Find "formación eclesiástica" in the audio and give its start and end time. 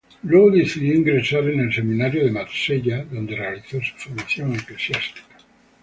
4.09-5.37